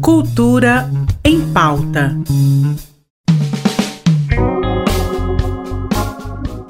Cultura 0.00 0.90
em 1.24 1.40
pauta. 1.52 2.16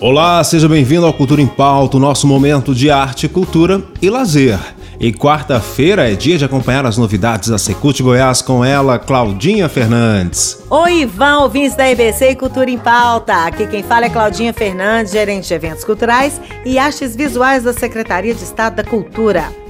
Olá, 0.00 0.44
seja 0.44 0.68
bem-vindo 0.68 1.06
ao 1.06 1.12
Cultura 1.12 1.40
em 1.40 1.46
Pauta, 1.46 1.96
o 1.96 2.00
nosso 2.00 2.26
momento 2.26 2.74
de 2.74 2.90
arte, 2.90 3.28
cultura 3.28 3.82
e 4.00 4.10
lazer. 4.10 4.58
E 5.00 5.12
quarta-feira 5.12 6.10
é 6.10 6.14
dia 6.14 6.38
de 6.38 6.44
acompanhar 6.44 6.86
as 6.86 6.96
novidades 6.96 7.48
da 7.48 7.58
Secult 7.58 8.02
Goiás 8.02 8.40
com 8.40 8.64
ela, 8.64 8.98
Claudinha 8.98 9.68
Fernandes. 9.68 10.62
Oi, 10.70 11.02
Ivan, 11.02 11.38
ouvintes 11.38 11.76
da 11.76 11.90
EBC 11.90 12.30
e 12.30 12.36
Cultura 12.36 12.70
em 12.70 12.78
Pauta. 12.78 13.46
Aqui 13.46 13.66
quem 13.66 13.82
fala 13.82 14.06
é 14.06 14.10
Claudinha 14.10 14.52
Fernandes, 14.52 15.12
gerente 15.12 15.48
de 15.48 15.54
eventos 15.54 15.84
culturais 15.84 16.40
e 16.64 16.78
artes 16.78 17.16
visuais 17.16 17.64
da 17.64 17.72
Secretaria 17.72 18.34
de 18.34 18.42
Estado 18.42 18.76
da 18.76 18.84
Cultura. 18.84 19.63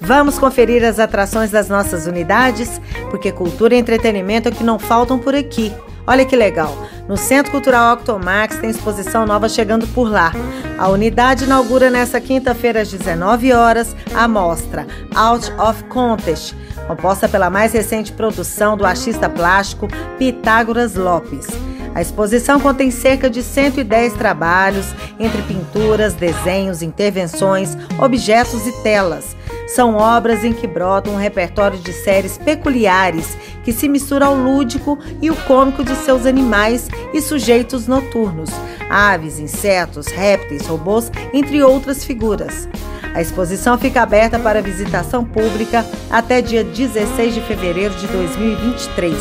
Vamos 0.00 0.38
conferir 0.38 0.84
as 0.84 0.98
atrações 0.98 1.50
das 1.50 1.68
nossas 1.68 2.06
unidades, 2.06 2.80
porque 3.10 3.32
cultura 3.32 3.74
e 3.74 3.78
entretenimento 3.78 4.48
é 4.48 4.52
que 4.52 4.64
não 4.64 4.78
faltam 4.78 5.18
por 5.18 5.34
aqui. 5.34 5.72
Olha 6.06 6.24
que 6.24 6.34
legal! 6.34 6.74
No 7.06 7.18
Centro 7.18 7.52
Cultural 7.52 7.94
Octomax 7.94 8.56
tem 8.58 8.70
exposição 8.70 9.26
nova 9.26 9.48
chegando 9.48 9.86
por 9.88 10.10
lá. 10.10 10.32
A 10.78 10.88
unidade 10.88 11.44
inaugura 11.44 11.90
nesta 11.90 12.18
quinta-feira 12.20 12.80
às 12.80 12.90
19 12.90 13.52
horas 13.52 13.94
a 14.14 14.26
mostra 14.26 14.86
Out 15.14 15.52
of 15.58 15.84
Contest, 15.84 16.54
composta 16.86 17.28
pela 17.28 17.50
mais 17.50 17.74
recente 17.74 18.12
produção 18.12 18.76
do 18.76 18.86
artista 18.86 19.28
plástico 19.28 19.86
Pitágoras 20.18 20.94
Lopes. 20.94 21.46
A 21.94 22.00
exposição 22.00 22.60
contém 22.60 22.90
cerca 22.90 23.28
de 23.28 23.42
110 23.42 24.12
trabalhos, 24.14 24.86
entre 25.18 25.42
pinturas, 25.42 26.14
desenhos, 26.14 26.80
intervenções, 26.80 27.76
objetos 27.98 28.66
e 28.66 28.72
telas. 28.82 29.36
São 29.68 29.96
obras 29.96 30.44
em 30.44 30.52
que 30.52 30.66
brota 30.66 31.10
um 31.10 31.16
repertório 31.16 31.78
de 31.78 31.92
séries 31.92 32.38
peculiares 32.38 33.36
que 33.62 33.72
se 33.72 33.86
mistura 33.86 34.26
ao 34.26 34.34
lúdico 34.34 34.98
e 35.20 35.30
o 35.30 35.36
cômico 35.36 35.84
de 35.84 35.94
seus 35.94 36.24
animais 36.24 36.88
e 37.12 37.20
sujeitos 37.20 37.86
noturnos, 37.86 38.48
aves, 38.88 39.38
insetos, 39.38 40.06
répteis, 40.06 40.66
robôs, 40.66 41.12
entre 41.34 41.62
outras 41.62 42.02
figuras. 42.02 42.66
A 43.14 43.20
exposição 43.20 43.76
fica 43.76 44.02
aberta 44.02 44.38
para 44.38 44.62
visitação 44.62 45.22
pública 45.22 45.84
até 46.10 46.40
dia 46.40 46.64
16 46.64 47.34
de 47.34 47.40
fevereiro 47.42 47.94
de 47.94 48.06
2023, 48.06 49.14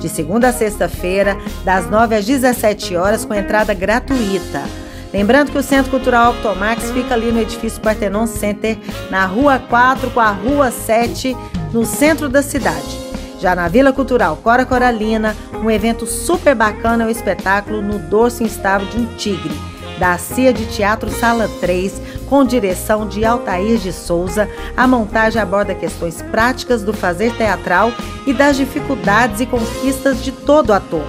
de 0.00 0.08
segunda 0.08 0.48
a 0.48 0.52
sexta-feira, 0.52 1.36
das 1.64 1.88
9 1.90 2.16
às 2.16 2.24
17 2.24 2.96
horas, 2.96 3.24
com 3.24 3.34
entrada 3.34 3.74
gratuita. 3.74 4.62
Lembrando 5.12 5.52
que 5.52 5.58
o 5.58 5.62
Centro 5.62 5.90
Cultural 5.90 6.32
Octomax 6.32 6.90
fica 6.90 7.14
ali 7.14 7.30
no 7.30 7.40
edifício 7.40 7.80
Partenon 7.82 8.26
Center, 8.26 8.78
na 9.10 9.26
Rua 9.26 9.58
4 9.58 10.10
com 10.10 10.20
a 10.20 10.30
Rua 10.30 10.70
7, 10.70 11.36
no 11.72 11.84
centro 11.84 12.28
da 12.28 12.42
cidade. 12.42 12.98
Já 13.38 13.54
na 13.54 13.68
Vila 13.68 13.92
Cultural 13.92 14.36
Cora 14.36 14.64
Coralina, 14.64 15.36
um 15.52 15.70
evento 15.70 16.06
super 16.06 16.54
bacana 16.54 17.04
é 17.04 17.06
o 17.06 17.10
espetáculo 17.10 17.82
No 17.82 17.98
Dorso 17.98 18.42
Instável 18.42 18.88
de 18.88 18.98
um 18.98 19.06
Tigre, 19.16 19.52
da 19.98 20.16
CIA 20.16 20.52
de 20.52 20.64
Teatro 20.66 21.10
Sala 21.10 21.48
3, 21.60 22.00
com 22.28 22.44
direção 22.44 23.06
de 23.06 23.24
Altair 23.24 23.78
de 23.78 23.92
Souza. 23.92 24.48
A 24.76 24.86
montagem 24.86 25.42
aborda 25.42 25.74
questões 25.74 26.22
práticas 26.22 26.82
do 26.82 26.94
fazer 26.94 27.36
teatral 27.36 27.92
e 28.26 28.32
das 28.32 28.56
dificuldades 28.56 29.40
e 29.40 29.46
conquistas 29.46 30.22
de 30.24 30.32
todo 30.32 30.72
ator. 30.72 31.04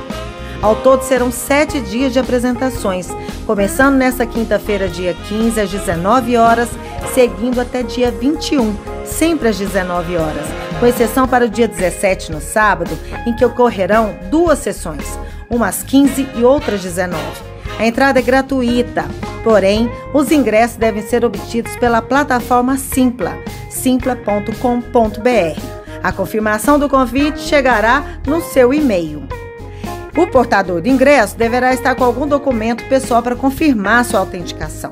Ao 0.63 0.77
todo 0.77 1.03
serão 1.03 1.29
sete 1.29 1.81
dias 1.81 2.13
de 2.13 2.19
apresentações, 2.19 3.09
começando 3.45 3.95
nesta 3.95 4.25
quinta-feira, 4.25 4.87
dia 4.87 5.13
15, 5.13 5.59
às 5.59 5.69
19 5.69 6.37
horas, 6.37 6.69
seguindo 7.13 7.59
até 7.59 7.83
dia 7.83 8.09
21, 8.09 8.73
sempre 9.03 9.49
às 9.49 9.57
19 9.57 10.15
horas, 10.15 10.47
com 10.79 10.85
exceção 10.87 11.27
para 11.27 11.43
o 11.43 11.49
dia 11.49 11.67
17, 11.67 12.31
no 12.31 12.39
sábado, 12.39 12.97
em 13.27 13.35
que 13.35 13.43
ocorrerão 13.43 14.15
duas 14.31 14.59
sessões, 14.59 15.19
umas 15.49 15.79
às 15.79 15.83
15 15.83 16.29
e 16.33 16.45
outras 16.45 16.75
às 16.75 16.83
19. 16.83 17.21
A 17.77 17.85
entrada 17.85 18.19
é 18.19 18.21
gratuita, 18.21 19.03
porém, 19.43 19.91
os 20.13 20.31
ingressos 20.31 20.77
devem 20.77 21.03
ser 21.03 21.25
obtidos 21.25 21.75
pela 21.75 22.01
plataforma 22.01 22.77
Simpla, 22.77 23.37
simpla.com.br. 23.69 24.53
A 26.01 26.11
confirmação 26.13 26.79
do 26.79 26.87
convite 26.87 27.41
chegará 27.41 28.01
no 28.25 28.41
seu 28.41 28.73
e-mail. 28.73 29.42
O 30.15 30.27
portador 30.27 30.79
do 30.79 30.87
ingresso 30.87 31.35
deverá 31.35 31.73
estar 31.73 31.95
com 31.95 32.03
algum 32.03 32.27
documento 32.27 32.83
pessoal 32.87 33.23
para 33.23 33.35
confirmar 33.35 34.05
sua 34.05 34.19
autenticação. 34.19 34.91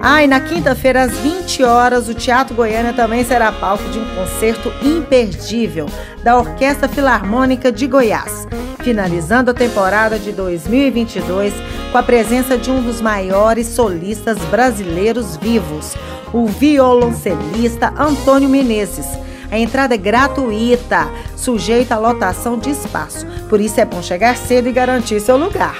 Ah, 0.00 0.22
e 0.22 0.26
na 0.26 0.40
quinta-feira, 0.40 1.02
às 1.02 1.12
20 1.18 1.64
horas, 1.64 2.08
o 2.08 2.14
Teatro 2.14 2.54
Goiânia 2.54 2.92
também 2.92 3.24
será 3.24 3.52
palco 3.52 3.84
de 3.90 3.98
um 3.98 4.14
concerto 4.14 4.72
imperdível 4.82 5.86
da 6.22 6.38
Orquestra 6.38 6.88
Filarmônica 6.88 7.70
de 7.70 7.86
Goiás, 7.86 8.46
finalizando 8.78 9.50
a 9.50 9.54
temporada 9.54 10.18
de 10.18 10.32
2022 10.32 11.52
com 11.92 11.98
a 11.98 12.02
presença 12.02 12.56
de 12.56 12.70
um 12.70 12.82
dos 12.82 13.00
maiores 13.00 13.66
solistas 13.66 14.38
brasileiros 14.50 15.36
vivos, 15.36 15.94
o 16.32 16.46
violoncelista 16.46 17.92
Antônio 17.98 18.48
Menezes 18.48 19.06
a 19.50 19.58
entrada 19.58 19.94
é 19.94 19.98
gratuita, 19.98 21.08
sujeita 21.36 21.94
à 21.94 21.98
lotação 21.98 22.58
de 22.58 22.70
espaço. 22.70 23.26
Por 23.48 23.60
isso 23.60 23.80
é 23.80 23.84
bom 23.84 24.02
chegar 24.02 24.36
cedo 24.36 24.68
e 24.68 24.72
garantir 24.72 25.20
seu 25.20 25.36
lugar. 25.36 25.76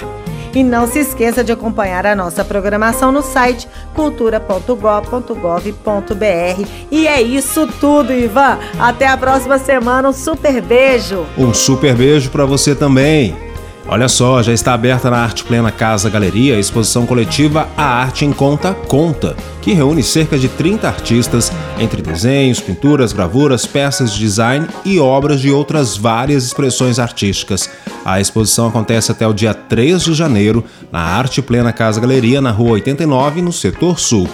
E 0.53 0.63
não 0.63 0.87
se 0.87 0.99
esqueça 0.99 1.43
de 1.43 1.51
acompanhar 1.51 2.05
a 2.05 2.15
nossa 2.15 2.43
programação 2.43 3.11
no 3.11 3.21
site 3.21 3.67
cultura.gov.br. 3.93 6.67
E 6.89 7.07
é 7.07 7.21
isso 7.21 7.67
tudo, 7.79 8.11
Ivan. 8.11 8.57
Até 8.79 9.07
a 9.07 9.15
próxima 9.15 9.59
semana. 9.59 10.09
Um 10.09 10.13
super 10.13 10.59
beijo. 10.61 11.25
Um 11.37 11.53
super 11.53 11.95
beijo 11.95 12.31
para 12.31 12.45
você 12.45 12.73
também. 12.73 13.48
Olha 13.91 14.07
só, 14.07 14.43
já 14.43 14.53
está 14.53 14.75
aberta 14.75 15.09
na 15.09 15.17
Arte 15.17 15.43
Plena 15.43 15.71
Casa 15.71 16.11
Galeria 16.11 16.55
a 16.55 16.59
exposição 16.59 17.07
coletiva 17.07 17.67
A 17.75 17.85
Arte 17.85 18.23
em 18.23 18.31
Conta 18.31 18.71
Conta, 18.71 19.35
que 19.63 19.73
reúne 19.73 20.03
cerca 20.03 20.37
de 20.37 20.47
30 20.47 20.87
artistas, 20.87 21.51
entre 21.79 21.99
desenhos, 21.99 22.59
pinturas, 22.59 23.11
gravuras, 23.11 23.65
peças 23.65 24.13
de 24.13 24.19
design 24.19 24.67
e 24.85 24.99
obras 24.99 25.41
de 25.41 25.49
outras 25.49 25.97
várias 25.97 26.43
expressões 26.43 26.99
artísticas. 26.99 27.67
A 28.05 28.21
exposição 28.21 28.67
acontece 28.67 29.11
até 29.11 29.27
o 29.27 29.33
dia 29.33 29.55
3 29.55 30.03
de 30.03 30.13
janeiro 30.13 30.63
na 30.91 30.99
Arte 30.99 31.41
Plena 31.41 31.73
Casa 31.73 31.99
Galeria, 31.99 32.39
na 32.39 32.51
Rua 32.51 32.73
89, 32.73 33.41
no 33.41 33.51
setor 33.51 33.99
sul. 33.99 34.29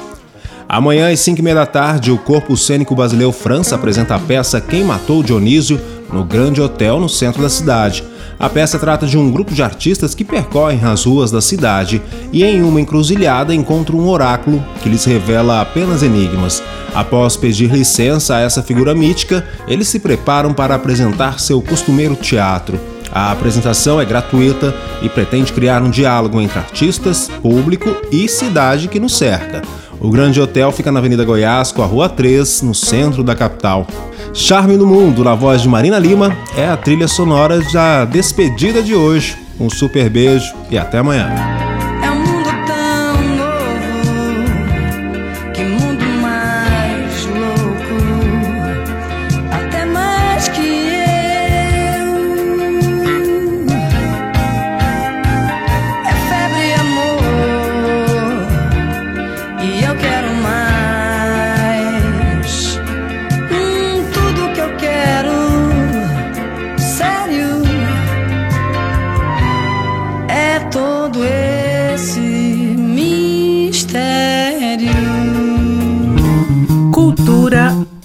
Amanhã, 0.68 1.14
às 1.14 1.22
5 1.22 1.42
h 1.42 1.54
da 1.54 1.66
tarde, 1.66 2.12
o 2.12 2.18
Corpo 2.18 2.58
Cênico 2.58 2.94
Brasileiro 2.94 3.32
França 3.32 3.76
apresenta 3.76 4.16
a 4.16 4.20
peça 4.20 4.60
Quem 4.60 4.84
Matou 4.84 5.24
Dionísio 5.24 5.80
no 6.12 6.24
Grande 6.24 6.62
Hotel, 6.62 7.00
no 7.00 7.10
centro 7.10 7.42
da 7.42 7.50
cidade. 7.50 8.04
A 8.40 8.50
peça 8.50 8.78
trata 8.78 9.08
de 9.08 9.18
um 9.18 9.32
grupo 9.32 9.54
de 9.54 9.64
artistas 9.64 10.14
que 10.14 10.26
percorrem 10.26 10.84
as 10.84 11.06
ruas 11.06 11.32
da 11.32 11.42
cidade 11.42 12.02
e, 12.34 12.44
em 12.44 12.62
uma 12.62 12.82
encruzilhada, 12.82 13.56
encontram 13.56 14.00
um 14.00 14.10
oráculo 14.10 14.64
que 14.82 14.90
lhes 14.90 15.06
revela 15.06 15.62
apenas 15.62 16.04
enigmas. 16.04 16.62
Após 16.94 17.38
pedir 17.38 17.72
licença 17.72 18.36
a 18.36 18.40
essa 18.42 18.62
figura 18.62 18.94
mítica, 18.94 19.46
eles 19.68 19.88
se 19.88 20.00
preparam 20.00 20.54
para 20.54 20.76
apresentar 20.76 21.40
seu 21.40 21.62
costumeiro 21.62 22.16
teatro. 22.16 22.80
A 23.12 23.32
apresentação 23.32 24.02
é 24.02 24.04
gratuita 24.04 24.76
e 25.02 25.08
pretende 25.08 25.54
criar 25.54 25.82
um 25.82 25.90
diálogo 25.90 26.42
entre 26.42 26.60
artistas, 26.60 27.32
público 27.42 27.96
e 28.12 28.28
cidade 28.28 28.90
que 28.90 29.00
nos 29.00 29.18
cerca. 29.18 29.62
O 30.00 30.10
Grande 30.10 30.40
Hotel 30.40 30.72
fica 30.72 30.92
na 30.92 31.00
Avenida 31.00 31.24
Goiás, 31.24 31.72
com 31.72 31.82
a 31.82 31.86
Rua 31.86 32.10
3, 32.10 32.62
no 32.62 32.76
centro 32.76 33.24
da 33.24 33.36
capital. 33.36 33.88
Charme 34.34 34.78
do 34.78 34.86
Mundo, 34.86 35.24
na 35.24 35.34
voz 35.34 35.62
de 35.62 35.70
Marina 35.70 35.98
Lima, 35.98 36.36
é 36.56 36.68
a 36.68 36.78
trilha 36.78 37.08
sonora 37.08 37.60
da 37.72 38.06
despedida 38.06 38.84
de 38.84 38.94
hoje. 38.94 39.38
Um 39.60 39.70
super 39.70 40.10
beijo 40.10 40.54
e 40.70 40.78
até 40.78 40.98
amanhã. 40.98 41.65